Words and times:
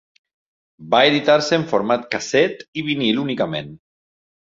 Va 0.95 1.01
editar-se 1.09 1.61
en 1.63 1.67
format 1.73 2.09
casset 2.17 2.67
i 2.83 2.89
vinil 2.91 3.25
únicament. 3.29 3.75